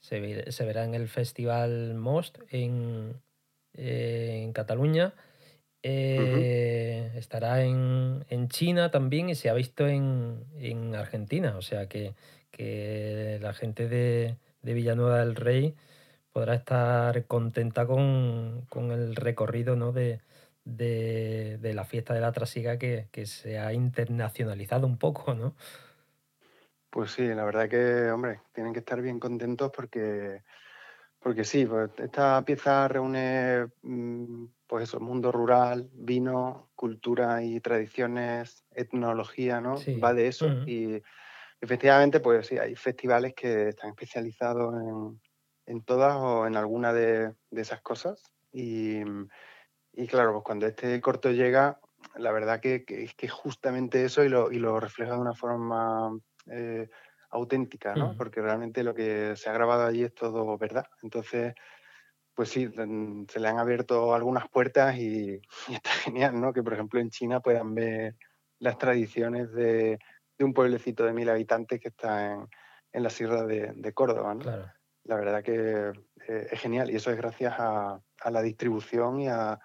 [0.00, 3.20] se, verá en el Festival Most en,
[3.74, 5.14] eh, en Cataluña.
[5.82, 11.56] Eh, estará en, China también y se ha visto en, Argentina.
[11.56, 12.14] O sea que,
[13.40, 15.74] la gente de, Villanueva del Rey
[16.32, 19.92] podrá estar contenta con, el recorrido ¿no?
[19.92, 20.20] de,
[20.64, 25.54] la fiesta de la trasiga que, que, se ha internacionalizado un poco, ¿no?
[26.90, 30.42] Pues sí, la verdad que, hombre, tienen que estar bien contentos porque,
[31.20, 38.64] porque sí, pues esta pieza reúne, mm, pues eso, mundo rural, vino, cultura y tradiciones,
[38.70, 39.74] etnología, ¿no?
[40.02, 40.46] Va de eso.
[40.66, 41.02] Y
[41.60, 44.74] efectivamente, pues sí, hay festivales que están especializados
[45.66, 48.22] en, todas o en alguna de, esas cosas.
[48.50, 49.02] Y,
[50.08, 51.80] claro, pues cuando este corto llega,
[52.16, 56.18] la verdad que, es que justamente eso y lo, y lo refleja de una forma
[56.50, 56.88] eh,
[57.30, 58.16] auténtica, ¿no?
[58.16, 60.86] Porque realmente lo que se ha grabado allí es todo verdad.
[61.02, 61.54] Entonces,
[62.34, 62.68] pues sí,
[63.28, 66.52] se le han abierto algunas puertas y, está genial, ¿no?
[66.52, 68.16] Que por ejemplo en China puedan ver
[68.58, 69.98] las tradiciones de,
[70.38, 74.44] un pueblecito de mil habitantes que está en, la sierra de, Córdoba, ¿no?
[75.04, 75.92] La verdad que
[76.28, 79.58] eh, es genial y eso es gracias a, la distribución y a,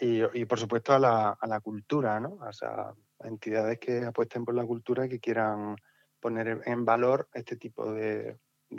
[0.00, 2.38] y, por supuesto a la, a la cultura, ¿no?
[2.40, 5.76] O sea, entidades que apuesten por la cultura y que quieran
[6.20, 8.38] poner en valor este tipo de,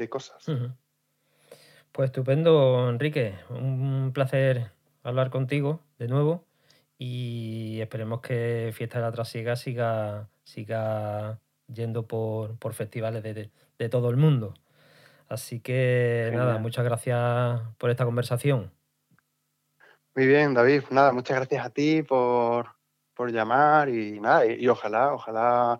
[0.09, 0.45] cosas.
[1.91, 3.35] Pues estupendo, Enrique.
[3.49, 4.71] Un placer
[5.03, 6.45] hablar contigo de nuevo
[6.97, 14.17] y esperemos que Fiesta de la Trasiega siga, siga yendo por, festivales de, todo el
[14.17, 14.53] mundo.
[15.27, 18.71] Así que nada, muchas gracias por esta conversación.
[20.15, 20.83] Muy bien, David.
[20.89, 22.67] Nada, muchas gracias a ti por,
[23.19, 25.77] por llamar y nada, y, ojalá, ojalá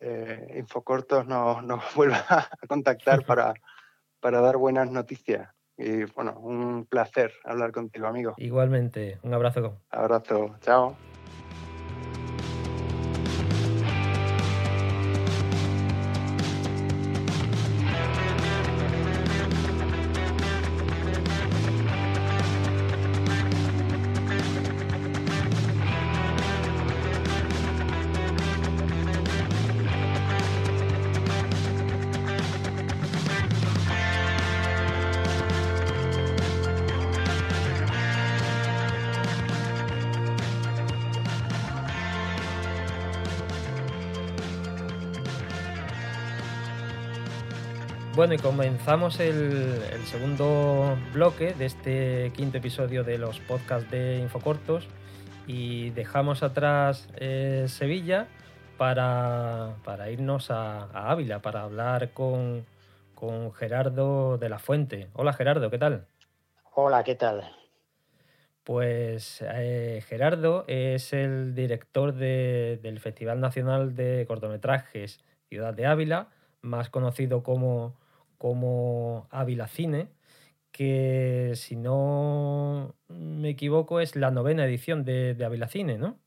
[0.00, 3.54] eh, Infocortos nos, nos vuelva a contactar para,
[4.20, 5.48] para dar buenas noticias.
[5.76, 8.34] Y bueno, un placer hablar contigo, amigo.
[8.36, 9.78] Igualmente, un abrazo.
[9.90, 10.96] Abrazo, chao.
[48.20, 54.86] Bueno, y comenzamos el, segundo bloque de este quinto episodio de los podcasts de Infocortos
[55.46, 58.28] y dejamos atrás eh, Sevilla
[58.76, 59.72] para,
[60.12, 62.66] irnos a, Ávila, para hablar con,
[63.54, 65.08] Gerardo de la Fuente.
[65.14, 66.04] Hola Gerardo, ¿qué tal?
[66.74, 67.50] Hola, ¿qué tal?
[68.64, 76.28] Pues eh, Gerardo es el director del Festival Nacional de Cortometrajes Ciudad de Ávila,
[76.60, 77.98] más conocido como
[78.40, 80.08] como Ávila Cine,
[80.72, 86.18] que si no me equivoco es la novena edición de, de Ávila Cine, ¿no?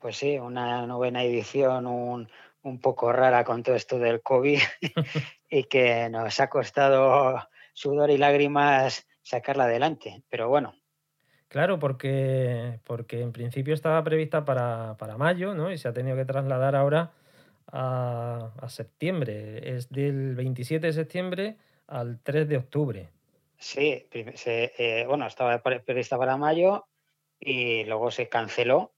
[0.00, 2.28] Pues sí, una novena edición un,
[2.62, 4.58] un poco rara con todo esto del COVID
[5.48, 10.74] y que nos ha costado sudor y lágrimas sacarla adelante, pero bueno.
[11.46, 15.70] Claro, porque, porque en principio estaba prevista para, para mayo, ¿no?
[15.70, 17.12] Y se ha tenido que trasladar ahora
[17.72, 19.76] a, septiembre.
[19.76, 23.08] Es del 27 de septiembre al 3 de octubre.
[23.58, 26.86] Sí, eh, bueno, estaba prevista para mayo
[27.40, 28.92] y luego se canceló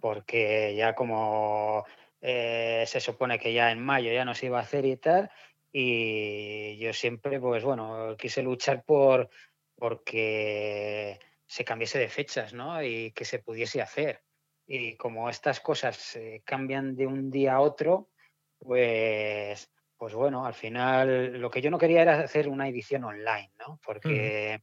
[0.00, 1.84] porque ya como
[2.20, 5.30] eh, se supone que ya en mayo ya no se iba a hacer y tal,
[5.72, 9.28] y yo siempre, pues bueno, quise luchar por
[9.74, 12.82] porque se cambiase de fechas, ¿no?
[12.82, 14.22] Y que se pudiese hacer.
[14.66, 18.10] Y como estas cosas cambian de un día a otro,
[18.58, 23.52] pues, pues bueno, al final lo que yo no quería era hacer una edición online,
[23.58, 23.80] ¿no?
[23.84, 24.62] Porque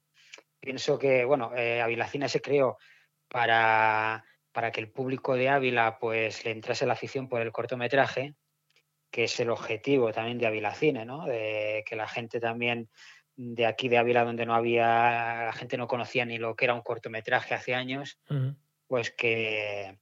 [0.60, 2.78] pienso que, bueno, eh, Avilacina se creó
[3.28, 8.36] para, para que el público de Ávila pues le entrase la afición por el cortometraje,
[9.12, 11.26] que es el objetivo también de Avilacine, ¿no?
[11.26, 12.90] De que la gente también
[13.36, 16.76] de aquí de Ávila, donde no había, la gente no conocía ni lo que era
[16.76, 18.20] un cortometraje hace años,
[18.94, 19.98] pues que,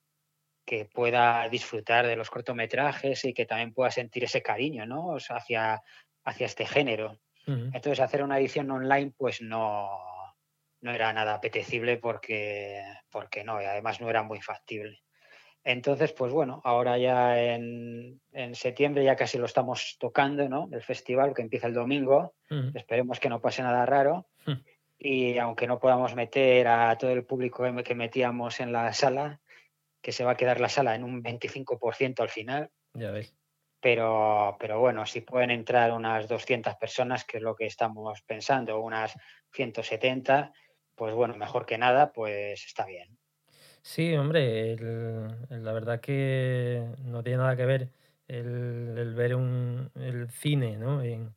[0.65, 5.15] que pueda disfrutar de los cortometrajes y que también pueda sentir ese cariño ¿no?
[5.15, 5.81] hacia,
[6.25, 7.17] hacia este género.
[7.47, 9.97] Entonces hacer una edición online pues no,
[10.81, 14.99] no era nada apetecible porque, porque no, y además no era muy factible.
[15.63, 18.19] Entonces, pues bueno, ahora ya en,
[18.51, 20.67] septiembre ya casi lo estamos tocando, ¿no?
[20.69, 22.33] El festival que empieza el domingo.
[22.73, 24.27] Esperemos que no pase nada raro.
[25.03, 29.41] Y aunque no podamos meter a todo el público que metíamos en la sala,
[29.99, 32.69] que se va a quedar la sala en un 25% al final.
[32.93, 33.35] Ya ves.
[33.79, 38.79] Pero, pero bueno, si pueden entrar unas 200 personas, que es lo que estamos pensando,
[38.79, 39.17] unas
[39.53, 40.53] 170,
[40.93, 43.17] pues bueno, mejor que nada, pues está bien.
[43.81, 44.75] Sí, hombre,
[45.49, 47.89] la verdad que no tiene nada que ver
[48.27, 51.01] el, ver un, el cine ¿no?
[51.01, 51.33] en,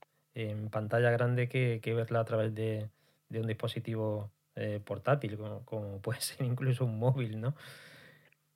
[0.71, 2.91] pantalla grande que, que, verla a través de,
[3.31, 7.57] un dispositivo eh, portátil, como, puede ser incluso un móvil, ¿no?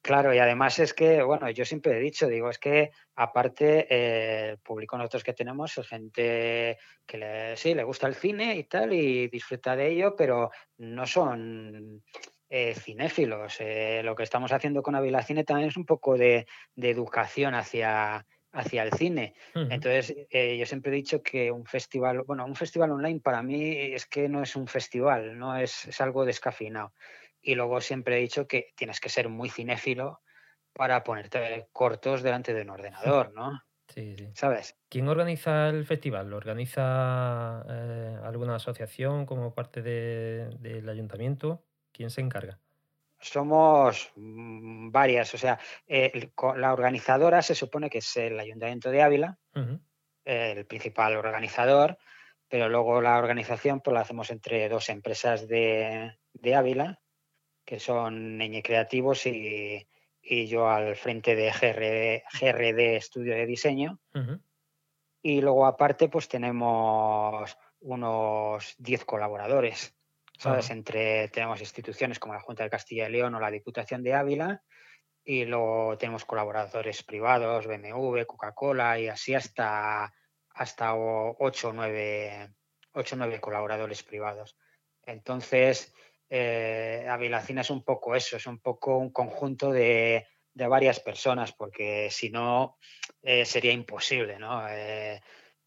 [0.01, 4.51] Claro, y además es que, bueno, yo siempre he dicho, digo, es que aparte eh,
[4.51, 8.65] el público nosotros que tenemos es gente que le, sí, le gusta el cine y
[8.65, 12.03] tal, y disfruta de ello, pero no son
[12.49, 13.59] eh, cinéfilos.
[14.05, 18.25] Lo que estamos haciendo con Avila Cine también es un poco de, educación hacia,
[18.59, 19.35] hacia el cine.
[19.55, 24.07] Entonces, yo siempre he dicho que un festival, bueno, un festival online para mí es
[24.07, 26.93] que no es un festival, no es, es algo descafinado.
[27.41, 30.21] Y luego siempre he dicho que tienes que ser muy cinéfilo
[30.73, 33.61] para ponerte cortos delante de un ordenador, ¿no?
[33.89, 34.29] Sí, sí.
[34.35, 34.77] ¿Sabes?
[34.91, 36.29] ¿Quién organiza el festival?
[36.29, 41.65] ¿Lo organiza eh, alguna asociación como parte del ayuntamiento?
[41.91, 42.61] ¿Quién se encarga?
[43.21, 49.39] Somos mm, varias, o sea, la organizadora se supone que es el Ayuntamiento de Ávila,
[50.25, 51.99] el principal organizador,
[52.49, 57.01] pero luego la organización pues la hacemos entre dos empresas de, de Ávila,
[57.65, 59.87] que son Neñe Creativos y,
[60.23, 64.01] yo al frente de GRD, Estudio de Diseño.
[65.23, 69.98] Y luego aparte pues tenemos unos 10 colaboradores,
[70.39, 70.71] ¿sabes?
[70.71, 74.63] Entre, tenemos instituciones como la Junta de Castilla y León o la Diputación de Ávila
[75.25, 80.15] y luego tenemos colaboradores privados, BMW, Coca-Cola y así hasta,
[80.55, 82.51] hasta 8 o 9,
[82.93, 84.57] 8 9 colaboradores privados.
[85.05, 85.93] Entonces,
[86.31, 92.09] eh, Avilacina es un poco eso, es un poco un conjunto de, varias personas, porque
[92.11, 92.79] si no
[93.23, 94.69] eh, sería imposible, ¿no?
[94.69, 95.21] Eh,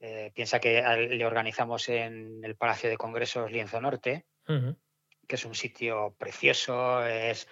[0.03, 0.81] eh, piensa que
[1.11, 7.47] le organizamos en el Palacio de Congresos Lienzo Norte, que es un sitio precioso, es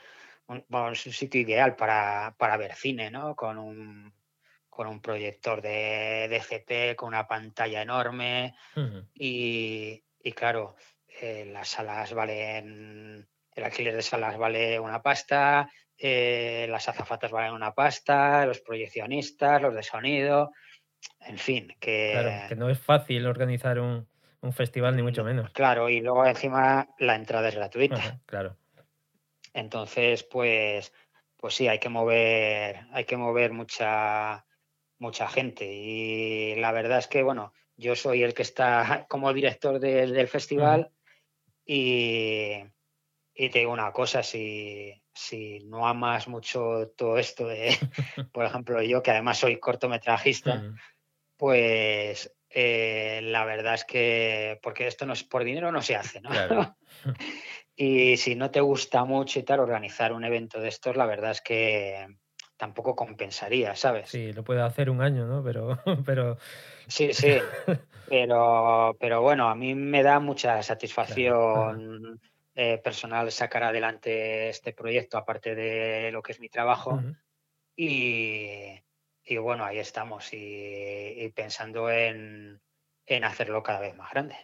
[0.47, 3.35] un, un sitio ideal para, ver cine, ¿no?
[3.35, 4.13] Con un,
[4.69, 8.55] con un proyector de DCP, con una pantalla enorme
[9.13, 10.75] y, y, claro,
[11.21, 17.53] eh, las salas valen, el alquiler de salas vale una pasta, eh, las azafatas valen
[17.53, 20.51] una pasta, los proyeccionistas, los de sonido,
[21.21, 22.11] en fin, que...
[22.13, 24.08] Claro, que no es fácil organizar un,
[24.53, 25.51] festival, ni mucho menos.
[25.51, 28.19] Claro, y luego encima la entrada es gratuita.
[28.25, 28.55] claro.
[29.53, 30.93] Entonces, pues,
[31.37, 34.45] pues sí, hay que mover, hay que mover mucha,
[34.99, 35.65] mucha gente.
[35.65, 40.91] Y la verdad es que, bueno, yo soy el que está como director del festival
[41.65, 42.63] y,
[43.33, 45.01] te digo una cosa, si,
[45.65, 47.69] no amas mucho todo esto de,
[48.33, 50.63] por ejemplo, yo que además soy cortometrajista,
[51.37, 56.21] pues eh, la verdad es que, porque esto no es por dinero, no se hace,
[56.21, 56.29] ¿no?
[57.75, 61.31] y si no te gusta mucho y tal, organizar un evento de estos, la verdad
[61.31, 62.07] es que
[62.57, 64.09] tampoco compensaría, ¿sabes?
[64.09, 65.43] Sí, lo puede hacer un año, ¿no?
[65.43, 66.37] Pero, pero...
[66.87, 67.37] Sí, sí.
[68.07, 72.19] Pero, pero bueno, a mí me da mucha satisfacción
[72.55, 76.99] eh, personal sacar adelante este proyecto, aparte de lo que es mi trabajo.
[77.77, 78.81] y,
[79.37, 82.59] bueno, ahí estamos y, pensando en,
[83.23, 84.35] hacerlo cada vez más grande.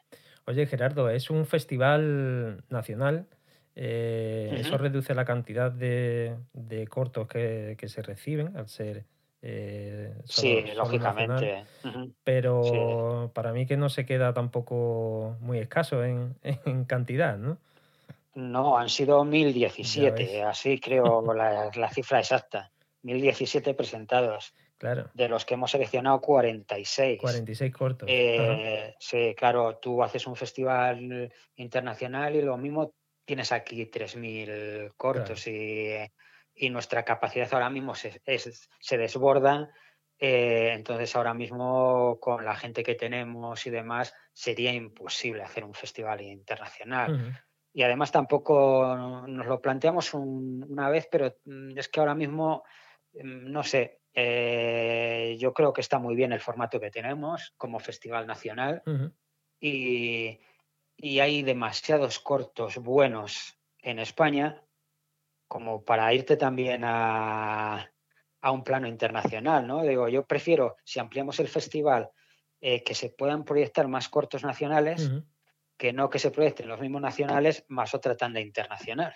[0.45, 3.27] Oye, Gerardo, es un festival nacional.
[3.75, 6.37] Eh, eso reduce la cantidad de,
[6.89, 9.05] cortos que, que, se reciben al ser
[9.47, 11.65] eh, sí, lógicamente.
[12.23, 16.35] Pero para mí que no se queda tampoco muy escaso en,
[16.87, 17.59] cantidad, ¿no?
[18.33, 22.71] No, han sido 1017, así creo la, cifra exacta.
[23.03, 24.55] 1017 presentados.
[24.77, 25.09] Claro.
[25.13, 27.19] De los que hemos seleccionado 46.
[27.19, 28.09] 46 cortos.
[28.11, 35.47] Eh, sí, claro, tú haces un festival internacional y lo mismo tienes aquí 3.000 cortos
[35.47, 35.97] y
[36.55, 38.21] y nuestra capacidad ahora mismo se,
[38.79, 39.69] se desborda.
[40.17, 45.73] Eh, entonces ahora mismo con la gente que tenemos y demás sería imposible hacer un
[45.73, 47.37] festival internacional.
[47.73, 48.95] Y además tampoco
[49.27, 52.63] nos lo planteamos una vez, pero mm, es que ahora mismo,
[53.13, 57.79] mm, no sé, eh, yo creo que está muy bien el formato que tenemos como
[57.79, 58.81] festival nacional
[59.59, 60.39] y,
[60.95, 64.63] y hay demasiados cortos buenos en España
[65.49, 67.91] como para irte también a,
[68.41, 69.83] a un plano internacional, ¿no?
[69.83, 72.11] Digo, yo prefiero, si ampliamos el festival,
[72.61, 75.11] eh, que se puedan proyectar más cortos nacionales,
[75.77, 79.13] que no que se proyecten los mismos nacionales más otra tanda internacional.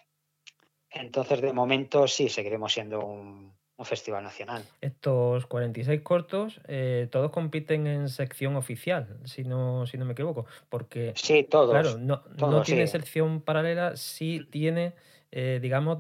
[0.89, 4.63] Entonces, de momento sí seguiremos siendo un, festival nacional.
[4.81, 10.45] Estos 46 cortos, eh, todos compiten en sección oficial, si no, si no me equivoco.
[10.69, 11.71] Porque, sí, todos.
[11.71, 14.93] Claro, no, tiene sección paralela, sí tiene,
[15.31, 15.99] eh, digamos,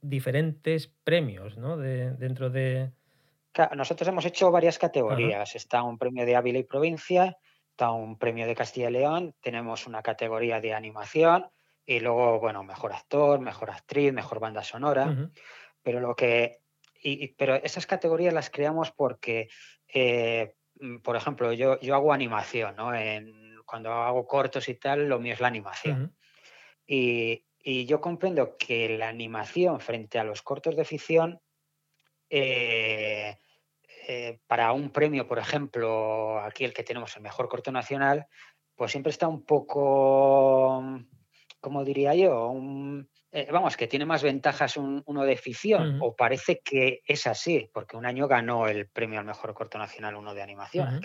[0.00, 1.76] diferentes premios ¿no?
[1.76, 2.90] de, dentro de.
[3.74, 5.54] nosotros hemos hecho varias categorías.
[5.54, 7.36] Está un premio de Ávila y provincia,
[7.70, 11.46] está un premio de Castilla y León, tenemos una categoría de animación
[11.88, 15.30] y luego, bueno, mejor actor, mejor actriz, mejor banda sonora.
[15.82, 16.60] Pero lo que.
[17.36, 19.48] Pero esas categorías las creamos porque,
[19.92, 22.94] eh, mm, por ejemplo, yo, yo hago animación, ¿no?
[22.94, 26.16] En, cuando hago cortos y tal, lo mío es la animación.
[26.86, 27.44] y,
[27.86, 31.38] yo comprendo que la animación frente a los cortos de ficción,
[32.30, 33.36] eh,
[34.08, 38.26] eh, para un premio, por ejemplo, aquí el que tenemos el mejor corto nacional,
[38.74, 40.82] pues siempre está un poco
[41.60, 42.54] como diría yo,
[43.30, 47.96] eh, vamos, que tiene más ventajas uno de ficción, o parece que es así, porque
[47.96, 51.00] un año ganó el premio al mejor corto nacional uno de animación,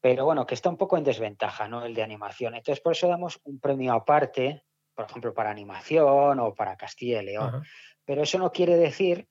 [0.00, 1.84] pero bueno, que está un poco en desventaja, ¿no?
[1.84, 2.54] El de animación.
[2.54, 7.26] Entonces, por eso damos un premio aparte, por ejemplo, para animación o para Castilla y
[7.26, 7.64] León.
[8.04, 9.28] Pero eso no quiere decir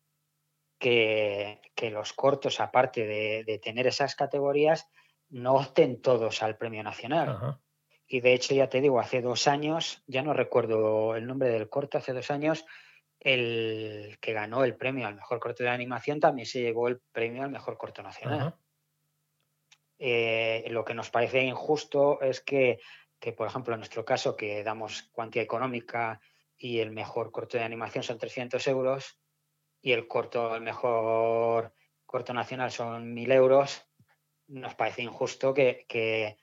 [0.77, 1.59] que,
[1.91, 4.87] los cortos, aparte de, tener esas categorías,
[5.29, 7.59] no opten todos al premio nacional.
[8.11, 11.69] Y de hecho, ya te digo, hace dos años, ya no recuerdo el nombre del
[11.69, 12.65] corto, hace dos años,
[13.19, 17.43] el que ganó el premio al mejor corto de animación también se llevó el premio
[17.43, 18.55] al mejor corto nacional.
[19.99, 22.79] Eh, lo que nos parece injusto es que,
[23.37, 26.19] por ejemplo, en nuestro caso, que damos cuantía económica
[26.57, 29.19] y el mejor corto de animación son 300 euros
[29.81, 31.75] y el corto, el mejor
[32.07, 33.85] corto nacional son 1.000 euros,
[34.47, 36.37] nos parece injusto que, que,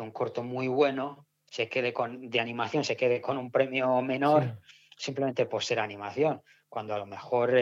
[0.00, 4.58] un corto muy bueno se quede con, de animación se quede con un premio menor
[4.96, 7.52] simplemente por ser animación, cuando a lo mejor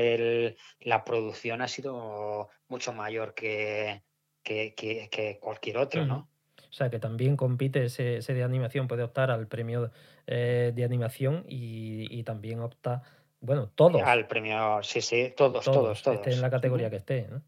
[0.81, 4.03] la producción ha sido mucho mayor que,
[4.43, 6.29] que, cualquier otro, ¿no?
[6.57, 9.93] O sea, que también compite ese, de animación, puede optar al premio
[10.27, 13.03] eh, de animación y, también opta,
[13.41, 14.03] bueno, todos.
[14.03, 16.17] Al premio, sí, sí, todos, todos, todos.
[16.17, 17.43] Esté en la categoría que esté, ¿no?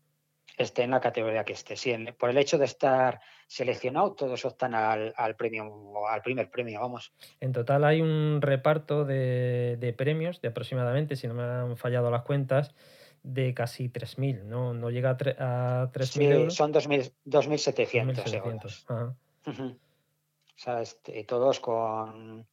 [0.56, 1.76] Esté en la categoría que esté.
[1.76, 7.12] Sí, por el hecho de estar seleccionado, todos optan al, premio, al primer premio, vamos.
[7.40, 12.22] En total hay un reparto de, premios de aproximadamente, si no me han fallado las
[12.22, 12.74] cuentas,
[13.22, 14.72] de casi 3.000, ¿no?
[14.72, 15.14] No llega a,
[15.92, 16.54] 3.000 sí, euros.
[16.54, 18.86] son 2.700 euros.
[18.88, 22.46] O sea, este, todos con,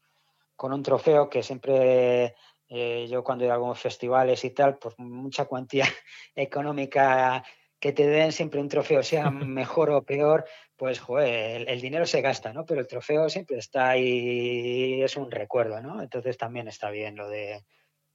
[0.56, 2.36] con un trofeo que siempre
[2.68, 5.86] eh, yo cuando he ido a algunos festivales y tal, pues mucha cuantía
[6.36, 7.44] económica
[7.84, 10.46] que te den siempre un trofeo, sea mejor o peor,
[10.78, 12.65] pues joder, el, dinero se gasta, ¿no?
[12.65, 16.02] Pero el trofeo siempre está ahí, es un recuerdo, ¿no?
[16.02, 17.65] Entonces también está bien lo de,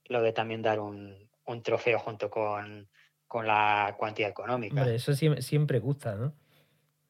[0.07, 1.28] lo de también dar un,
[1.62, 2.88] trofeo junto con,
[3.44, 4.90] la cuantía económica.
[4.90, 6.33] eso siempre, gusta, ¿no?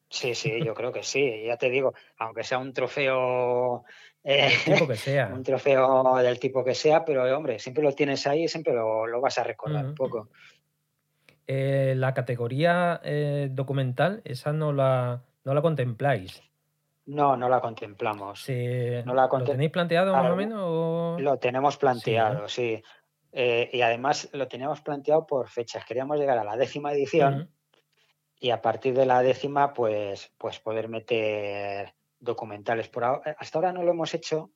[0.09, 1.43] Sí, sí, yo creo que sí.
[1.45, 3.85] Ya te digo, aunque sea un trofeo.
[4.21, 5.27] Eh, tipo que sea.
[5.33, 9.37] Un trofeo del tipo que sea, pero hombre, siempre lo tienes ahí, siempre lo, vas
[9.37, 10.27] a recordar un poco.
[11.51, 16.43] Eh, la categoría eh, documental, esa no la, no la contempláis.
[17.07, 18.47] No, no la contemplamos.
[18.47, 21.19] no la ¿Lo tenéis planteado más o menos?
[21.19, 22.83] Lo tenemos planteado, sí.
[23.31, 25.83] Eh, y además lo teníamos planteado por fechas.
[25.85, 27.49] Queríamos llegar a la décima edición
[28.39, 32.89] y a partir de la décima, pues, pues poder meter documentales.
[32.89, 34.51] Por hasta ahora no lo hemos hecho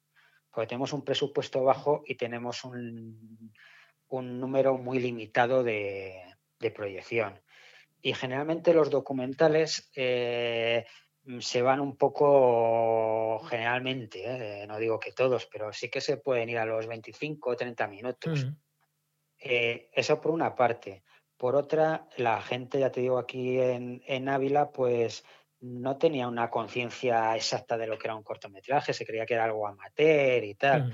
[0.52, 3.52] porque tenemos un presupuesto bajo y tenemos un,
[4.10, 6.22] un número muy limitado de,
[6.60, 7.40] de proyección.
[8.02, 10.86] Y generalmente los documentales eh,
[11.40, 14.24] se van un poco, generalmente,
[14.64, 17.56] eh, no digo que todos, pero sí que se pueden ir a los 25 o
[17.56, 18.48] 30 minutos.
[19.40, 21.04] Eh, eso por una parte.
[21.38, 25.24] Por otra, la gente, ya te digo, aquí en, en Ávila, pues
[25.62, 29.46] no tenía una conciencia exacta de lo que era un cortometraje, se creía que era
[29.46, 30.94] algo amateur y tal.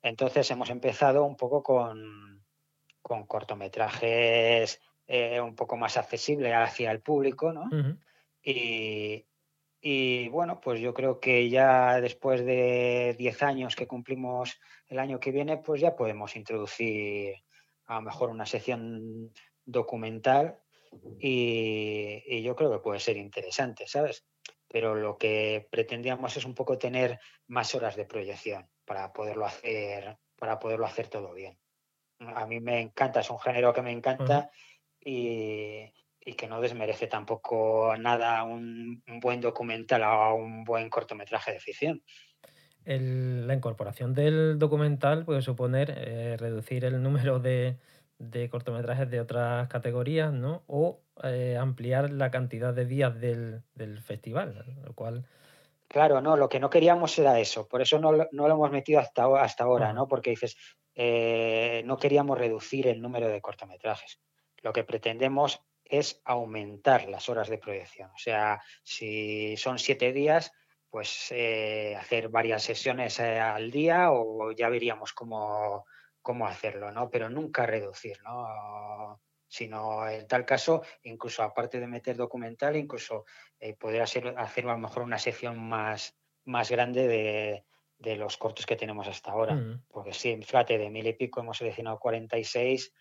[0.00, 2.42] Entonces hemos empezado un poco con,
[3.02, 4.80] con cortometrajes
[5.10, 7.64] eh, un poco más accesible hacia el público, ¿no?
[8.42, 15.18] y, bueno, pues yo creo que ya después de 10 años que cumplimos el año
[15.18, 17.36] que viene, pues ya podemos introducir
[17.86, 19.32] a lo mejor una sección
[19.64, 20.58] documental
[21.18, 24.26] y, yo creo que puede ser interesante, ¿sabes?
[24.68, 30.18] Pero lo que pretendíamos es un poco tener más horas de proyección para poderlo hacer,
[30.36, 31.58] para poderlo hacer todo bien.
[32.18, 34.50] A mí me encanta, es un género que me encanta
[35.08, 42.02] y, que no desmerece tampoco nada un, buen documental o un buen cortometraje de ficción.
[42.84, 47.78] la incorporación del documental puede suponer eh, reducir el número de,
[48.50, 50.64] cortometrajes de otras categorías, ¿no?
[50.66, 53.62] O eh, ampliar la cantidad de días del,
[54.02, 55.24] festival, lo cual...
[55.88, 59.24] Claro, no, lo que no queríamos era eso, por eso no, lo hemos metido hasta,
[59.42, 60.06] hasta ahora, ¿no?
[60.06, 60.58] Porque dices,
[60.94, 64.20] eh, no queríamos reducir el número de cortometrajes.
[64.68, 68.10] Lo que pretendemos es aumentar las horas de proyección.
[68.10, 70.52] O sea, si son siete días,
[70.90, 75.86] pues eh, hacer varias sesiones eh, al día o ya veríamos cómo,
[76.20, 77.08] cómo hacerlo, ¿no?
[77.08, 79.22] Pero nunca reducir, ¿no?
[79.46, 83.24] Sino en tal caso, incluso aparte de meter documental, incluso
[83.78, 86.14] poder hacer, hacer a lo mejor una sección más,
[86.44, 87.64] más grande de,
[87.96, 89.54] de los cortos que tenemos hasta ahora.
[89.54, 89.84] Mm.
[89.88, 92.92] Porque sí, fíjate, de mil y pico hemos seleccionado 46,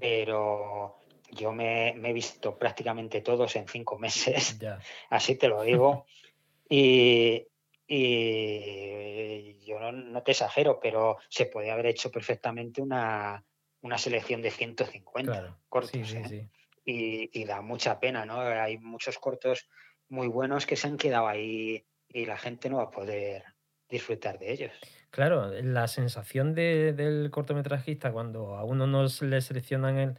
[0.00, 0.96] pero
[1.30, 4.58] yo me, he visto prácticamente todos en cinco meses,
[5.10, 6.06] así te lo digo.
[6.68, 7.46] y,
[9.64, 13.44] yo no, te exagero, pero se puede haber hecho perfectamente una,
[13.96, 16.14] selección de 150 cortos.
[16.14, 16.48] ¿eh?
[16.84, 18.40] Y, y, da mucha pena, ¿no?
[18.40, 19.68] Hay muchos cortos
[20.08, 23.44] muy buenos que se han quedado ahí y la gente no va a poder
[23.88, 24.72] disfrutar de ellos.
[25.10, 30.18] Claro, la sensación del cortometrajista cuando a uno no le seleccionan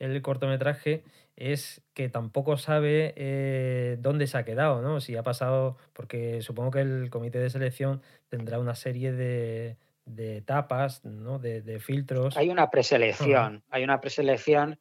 [0.00, 1.04] el, cortometraje
[1.36, 5.00] es que tampoco sabe eh, dónde se ha quedado, ¿no?
[5.00, 9.76] Si ha pasado, porque supongo que el comité de selección tendrá una serie de,
[10.06, 11.38] etapas, ¿no?
[11.38, 12.36] De, filtros.
[12.36, 14.80] Hay una preselección, hay una preselección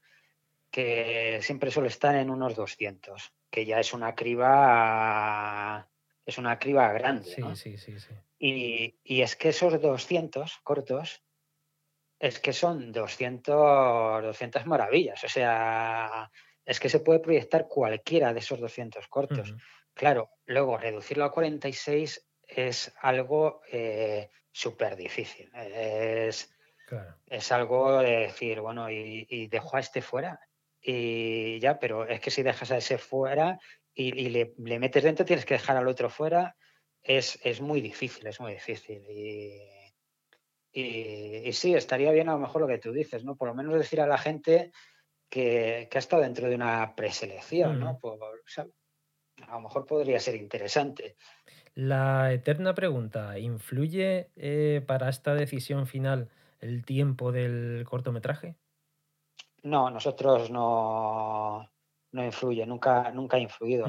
[0.71, 5.87] que siempre suele estar en unos 200, que ya es una criba
[6.25, 7.25] es una criba grande.
[7.25, 8.13] Sí, sí, sí, sí.
[8.39, 11.23] Y, es que esos 200 cortos,
[12.19, 15.23] es que son 200, 200 maravillas.
[15.23, 16.29] O sea,
[16.65, 19.55] es que se puede proyectar cualquiera de esos 200 cortos.
[19.93, 25.51] Claro, luego reducirlo a 46 es algo eh, súper difícil.
[25.55, 26.53] Es,
[27.27, 30.39] es algo de decir, bueno, y, y dejo a este fuera.
[30.81, 33.57] Y ya, pero es que si dejas a ese fuera,
[33.95, 36.55] y, le, metes dentro, tienes que dejar al otro fuera,
[37.01, 39.03] es, es muy difícil, es muy difícil.
[39.09, 39.61] Y,
[40.71, 43.35] y, sí, estaría bien a lo mejor lo que tú dices, ¿no?
[43.35, 44.71] Por lo menos decir a la gente
[45.29, 47.99] que, ha estado dentro de una preselección, ¿no?
[49.47, 51.17] a lo mejor podría ser interesante.
[51.75, 56.29] La eterna pregunta, ¿influye eh, para esta decisión final
[56.59, 58.55] el tiempo del cortometraje?
[59.63, 61.72] No, nosotros no,
[62.13, 63.87] no influye, nunca, nunca ha influido.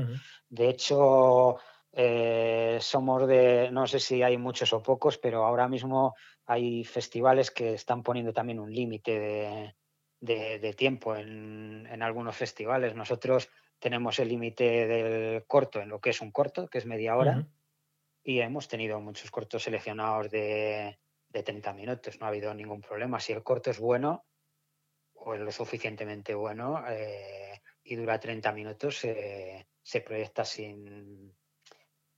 [0.49, 1.59] De hecho,
[1.93, 6.15] eh, somos de, no sé si hay muchos o pocos, pero ahora mismo
[6.47, 9.75] hay festivales que están poniendo también un límite
[10.21, 12.95] de, tiempo en, algunos festivales.
[12.95, 13.49] Nosotros
[13.79, 17.47] tenemos el límite del corto en lo que es un corto, que es media hora,
[18.23, 20.99] y hemos tenido muchos cortos seleccionados de,
[21.29, 23.21] de 30 minutos, no ha habido ningún problema.
[23.21, 24.25] Si el corto es bueno
[25.15, 31.35] o es lo suficientemente bueno, eh, y dura 30 minutos, se proyecta sin,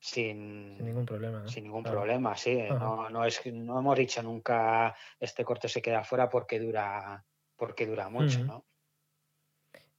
[0.07, 1.49] sin, ningún problema.
[1.49, 2.59] Sin ningún problema, sí.
[2.71, 7.25] No, es, no hemos dicho nunca este corte se queda fuera porque dura,
[7.57, 8.65] porque dura mucho, ¿no?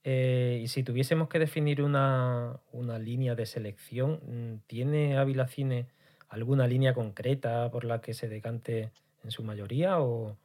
[0.03, 2.61] Eh, y si tuviésemos que definir una,
[2.99, 5.88] línea de selección, ¿tiene Ávila Cine
[6.30, 8.91] alguna línea concreta por la que se decante
[9.24, 10.38] en su mayoría o,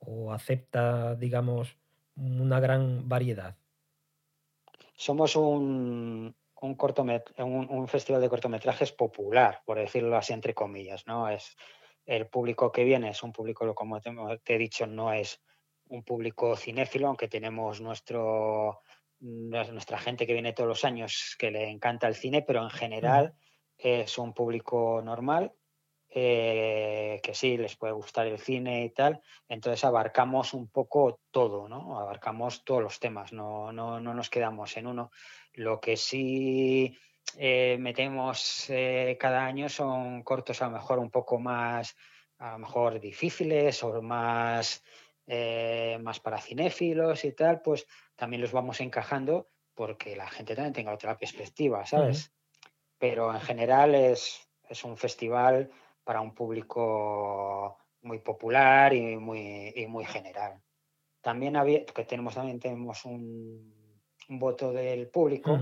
[0.00, 1.78] o acepta, digamos,
[2.16, 3.56] una gran variedad?
[4.96, 6.76] Somos un, un,
[7.70, 11.28] un, festival de cortometrajes popular, por decirlo así entre comillas, ¿no?
[11.28, 11.56] Es
[12.06, 14.10] el público que viene es un público, como te,
[14.46, 15.42] he dicho, no es
[15.88, 18.80] un público cinéfilo, aunque tenemos nuestro
[19.18, 23.34] nuestra gente que viene todos los años que le encanta el cine, pero en general
[23.78, 25.54] es un público normal
[26.08, 29.20] eh, que sí, les puede gustar el cine y tal.
[29.48, 31.98] Entonces abarcamos un poco todo, ¿no?
[31.98, 35.10] Abarcamos todos los temas, no, no, no nos quedamos en uno.
[35.52, 36.96] Lo que sí
[37.36, 41.96] eh, metemos eh, cada año son cortos a lo mejor un poco más,
[42.38, 44.82] a lo mejor difíciles o más,
[46.00, 50.94] más para cinéfilos y tal, pues también los vamos encajando porque la gente también tenga
[50.94, 52.32] otra perspectiva, ¿sabes?
[52.98, 55.70] Pero en general es, es un festival
[56.06, 60.62] para un público muy popular y muy, muy general.
[61.20, 63.74] También había, que tenemos también tenemos un,
[64.28, 65.58] voto del público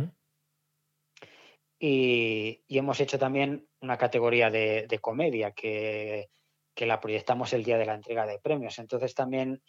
[1.79, 6.29] y, hemos hecho también una categoría de, comedia que,
[6.77, 8.79] la proyectamos el día de la entrega de premios.
[8.79, 9.63] Entonces también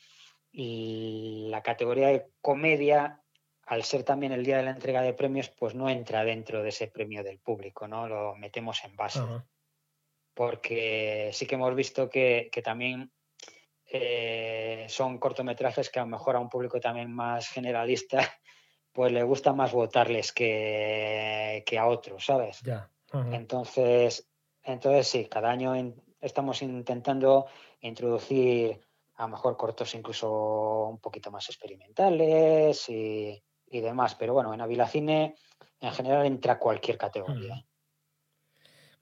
[0.52, 3.22] la categoría de comedia
[3.66, 6.70] al ser también el día de la entrega de premios, pues no entra dentro de
[6.70, 8.08] ese premio del público, ¿no?
[8.08, 9.22] Lo metemos en base.
[10.36, 13.12] Porque sí que hemos visto que, también
[13.88, 18.20] eh, son cortometrajes que a lo mejor a un público también más generalista,
[18.92, 22.62] pues le gusta más votarles que, que a otros, ¿sabes?
[23.32, 24.30] Entonces,
[24.62, 25.74] entonces sí, cada año
[26.20, 27.48] estamos intentando
[27.80, 28.80] introducir
[29.16, 34.16] a lo mejor cortos incluso un poquito más experimentales y, y demás.
[34.16, 35.36] Pero bueno, en Avilacine
[35.80, 37.66] en general entra cualquier categoría.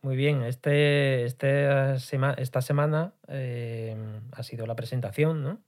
[0.04, 3.96] Muy bien, este, este esta semana eh,
[4.34, 5.62] ha sido la presentación, ¿no?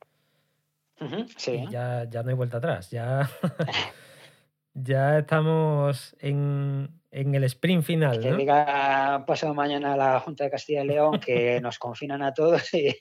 [1.38, 1.64] sí.
[1.70, 3.30] ya, ya no hay vuelta atrás, ya,
[4.74, 8.20] ya estamos en, el sprint final.
[8.20, 12.34] Que diga pasado mañana a la Junta de Castilla y León que nos confinan a
[12.34, 12.94] todos y,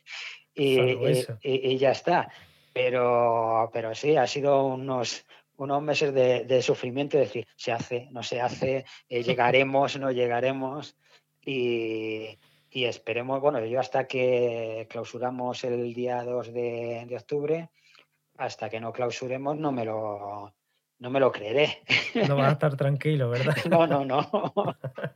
[0.55, 2.28] y, ya está.
[2.72, 5.26] Pero, pero sí, ha sido unos,
[5.57, 10.97] unos meses de, sufrimiento, es decir, se hace, no se hace, eh, llegaremos, no llegaremos
[11.45, 12.38] y,
[12.72, 17.70] esperemos, bueno, yo hasta que clausuramos el día 2 de, octubre,
[18.36, 20.53] hasta que no clausuremos no me lo,
[20.99, 21.82] no me lo creeré.
[22.28, 23.57] No vas a estar tranquilo, ¿verdad?
[23.70, 24.30] No, no, no.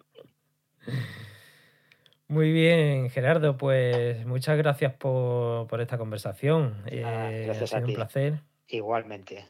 [2.29, 6.83] Muy bien, Gerardo, pues muchas gracias por, esta conversación.
[6.85, 8.43] Ah, eh, gracias ha sido un placer.
[8.67, 9.47] Igualmente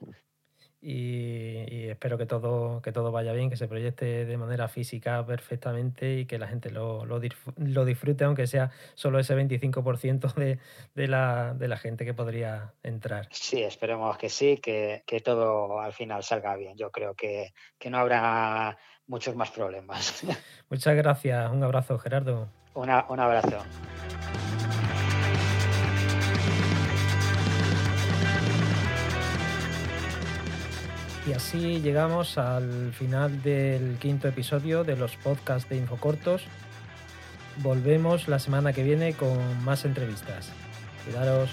[0.80, 6.20] y, espero que todo, que todo vaya bien, que se proyecte de manera física perfectamente
[6.20, 10.58] y que la gente lo, lo, disfrute, aunque sea solo ese 25% de,
[10.94, 13.28] de, la, de la gente que podría entrar.
[13.30, 16.76] Sí, esperemos que sí, que, que todo al final salga bien.
[16.76, 20.22] Yo creo que, que no habrá muchos más problemas.
[20.70, 22.48] Muchas gracias, un abrazo Gerardo.
[22.74, 23.64] Una, un abrazo.
[31.28, 36.44] Y así llegamos al final del quinto episodio de los podcasts de Infocortos.
[37.58, 40.48] Volvemos la semana que viene con más entrevistas.
[41.04, 41.50] Cuidaros.